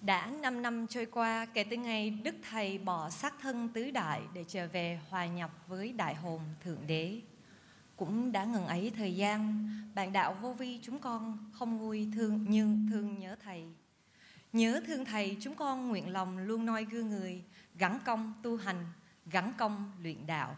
Đã 0.00 0.26
5 0.26 0.62
năm 0.62 0.86
trôi 0.86 1.06
qua 1.06 1.46
kể 1.46 1.64
từ 1.64 1.76
ngày 1.76 2.10
Đức 2.10 2.34
Thầy 2.50 2.78
bỏ 2.78 3.10
xác 3.10 3.34
thân 3.40 3.68
tứ 3.68 3.90
đại 3.90 4.22
để 4.34 4.44
trở 4.48 4.68
về 4.68 5.00
hòa 5.08 5.26
nhập 5.26 5.50
với 5.66 5.92
đại 5.92 6.14
hồn 6.14 6.40
Thượng 6.64 6.86
Đế. 6.86 7.20
Cũng 7.96 8.32
đã 8.32 8.44
ngần 8.44 8.66
ấy 8.66 8.92
thời 8.96 9.16
gian, 9.16 9.68
bạn 9.94 10.12
đạo 10.12 10.36
vô 10.42 10.52
vi 10.52 10.78
chúng 10.82 10.98
con 10.98 11.50
không 11.52 11.76
nguôi 11.76 12.08
thương 12.14 12.46
nhưng 12.48 12.88
thương 12.90 13.18
nhớ 13.18 13.36
Thầy. 13.44 13.64
Nhớ 14.52 14.80
thương 14.86 15.04
Thầy, 15.04 15.36
chúng 15.40 15.54
con 15.54 15.88
nguyện 15.88 16.12
lòng 16.12 16.38
luôn 16.38 16.66
noi 16.66 16.84
gương 16.84 17.08
người, 17.08 17.44
gắn 17.74 17.98
công 18.04 18.32
tu 18.42 18.56
hành, 18.56 18.86
gắn 19.26 19.52
công 19.58 19.92
luyện 20.02 20.26
đạo, 20.26 20.56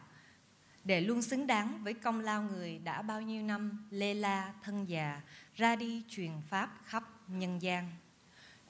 để 0.85 1.01
luôn 1.01 1.23
xứng 1.23 1.47
đáng 1.47 1.85
với 1.85 1.95
công 1.95 2.21
lao 2.21 2.43
người 2.43 2.79
đã 2.79 3.03
bao 3.03 3.23
nhiêu 3.23 3.43
năm 3.43 3.87
lê 3.91 4.15
la 4.15 4.53
thân 4.63 4.89
già, 4.89 5.21
ra 5.55 5.77
đi 5.77 6.03
truyền 6.09 6.33
pháp 6.49 6.71
khắp 6.85 7.05
nhân 7.29 7.63
gian. 7.63 7.91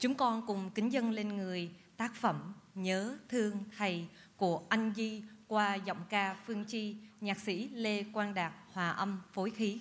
Chúng 0.01 0.15
con 0.15 0.41
cùng 0.47 0.69
kính 0.75 0.91
dân 0.91 1.11
lên 1.11 1.37
người 1.37 1.71
tác 1.97 2.15
phẩm 2.15 2.53
Nhớ 2.75 3.17
Thương 3.29 3.57
Thầy 3.77 4.07
của 4.37 4.61
anh 4.69 4.93
Di 4.95 5.23
qua 5.47 5.75
giọng 5.75 6.03
ca 6.09 6.35
Phương 6.45 6.65
Chi, 6.65 6.95
nhạc 7.21 7.39
sĩ 7.39 7.69
Lê 7.69 8.03
Quang 8.03 8.33
Đạt 8.33 8.53
hòa 8.71 8.89
âm 8.89 9.21
phối 9.33 9.49
khí. 9.49 9.79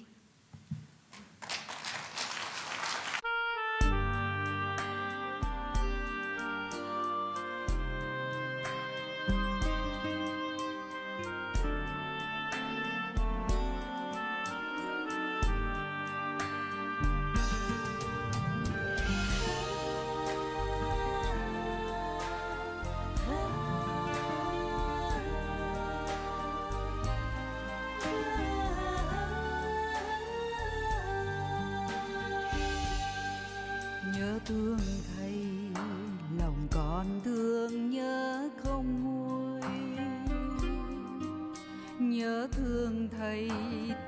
Thương 42.52 43.08
thầy 43.18 43.50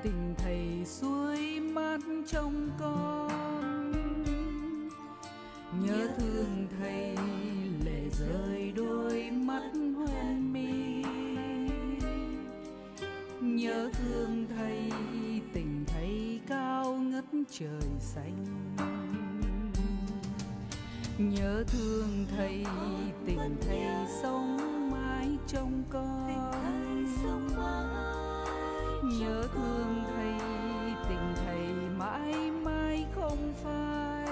tình 0.03 0.35
thầy 0.37 0.85
suối 0.85 1.59
mắt 1.59 1.99
trong 2.27 2.69
con. 2.79 3.91
Nhớ 5.85 6.07
thương 6.17 6.67
thầy 6.79 7.15
lệ 7.85 8.09
rơi 8.19 8.73
đôi 8.75 9.31
mắt 9.31 9.71
hoen 9.95 10.53
mi. 10.53 11.03
Nhớ 13.41 13.89
thương 13.93 14.45
thầy 14.57 14.91
tình 15.53 15.85
thầy 15.87 16.39
cao 16.47 16.93
ngất 16.93 17.25
trời 17.51 17.81
xanh. 17.99 18.45
Nhớ 21.17 21.63
thương 21.67 22.25
thầy 22.37 22.65
tình 23.25 23.55
thầy 23.61 23.81
sống 24.21 24.57
mãi 24.91 25.29
trong 25.47 25.83
con 25.89 26.53
nhớ 29.03 29.47
thương 29.53 30.03
thầy, 30.15 30.33
tình 31.09 31.33
thầy 31.45 31.67
mãi 31.97 32.51
mãi 32.51 33.05
không 33.15 33.53
phai. 33.63 34.27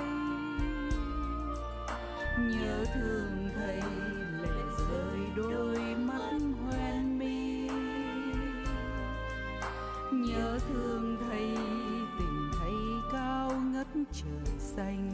Nhớ 2.39 2.85
thương 2.93 3.49
thầy, 3.55 3.81
lệ 4.41 4.63
rơi 4.77 5.19
đôi 5.35 5.95
mắt 5.95 6.31
hoen 6.65 7.19
mi. 7.19 7.67
Nhớ 10.11 10.59
thương 10.69 11.17
thầy, 11.27 11.55
tình 12.19 12.51
thầy 12.59 12.73
cao 13.11 13.51
ngất 13.73 13.87
trời 14.11 14.59
xanh. 14.59 15.10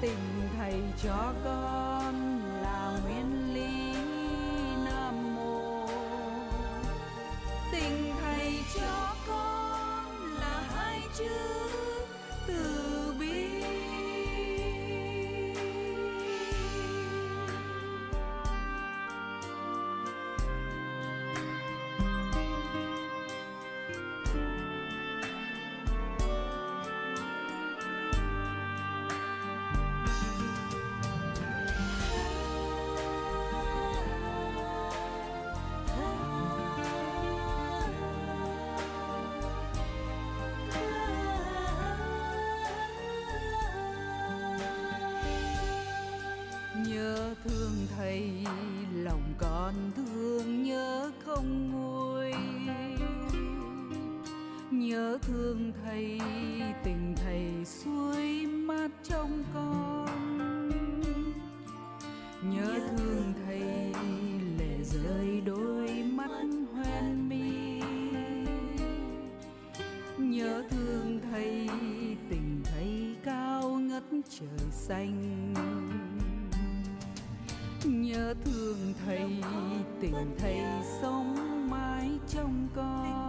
Tình 0.00 0.48
thầy 0.58 0.82
cho 1.02 1.32
con 1.44 2.40
là 2.62 3.00
nguyên 3.04 3.54
lý 3.54 3.94
nam 4.84 5.34
mô. 5.36 5.86
Tình 7.72 8.07
thầy 48.08 48.30
lòng 48.94 49.22
còn 49.38 49.74
thương 49.96 50.62
nhớ 50.62 51.10
không 51.24 51.70
nguôi. 51.72 52.32
Nhớ 54.70 55.18
thương 55.22 55.72
thầy 55.82 56.20
tình 56.84 57.14
thầy 57.16 57.64
suối 57.64 58.46
mát 58.46 58.90
trong 59.02 59.42
con. 59.54 60.68
Nhớ 62.42 62.78
thương 62.96 63.32
thầy 63.46 63.60
lệ 64.58 64.84
rơi 64.84 65.40
đôi 65.46 65.88
mắt 66.12 66.30
hoen 66.72 67.28
mi. 67.28 67.80
Nhớ 70.18 70.62
thương 70.70 71.20
thầy 71.30 71.68
tình 72.30 72.60
thầy 72.64 73.16
cao 73.24 73.70
ngất 73.70 74.04
trời 74.30 74.70
xanh 74.70 75.27
nhớ 78.08 78.34
thương 78.44 78.94
thầy, 79.06 79.42
tình 80.00 80.34
thầy 80.38 80.60
sống 81.02 81.36
mãi 81.70 82.10
trong 82.28 82.68
con. 82.76 83.28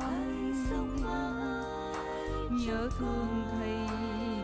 Nhớ 2.51 2.89
thương 2.99 3.43
thầy, 3.51 3.77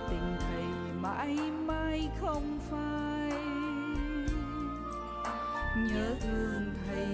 tình 0.10 0.36
thầy 0.40 0.64
mãi 1.02 1.38
mãi 1.66 2.10
không 2.22 2.60
phai. 2.72 3.32
Nhớ 5.78 6.16
thương 6.22 6.74
thầy, 6.88 7.08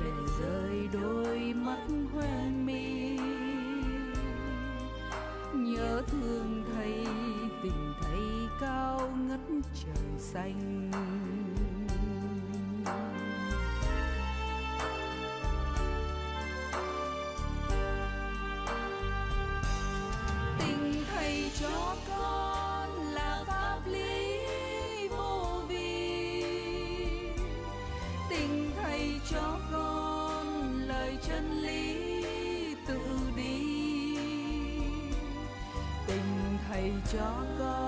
lệ 0.00 0.12
rơi 0.40 0.88
đôi 0.92 1.54
mắt 1.54 1.86
hoen 2.12 2.66
mi. 2.66 3.18
Nhớ 5.54 6.02
thương 6.06 6.64
thầy, 6.74 7.06
tình 7.62 7.92
thầy 8.00 8.20
cao 8.60 9.10
ngất 9.28 9.40
trời 9.74 10.18
xanh. 10.18 10.90
Đi 37.12 37.18
tình 37.18 37.20
thầy 37.20 37.20
cho 37.20 37.44
con 37.58 37.87